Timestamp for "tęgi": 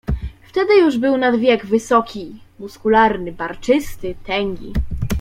4.25-4.73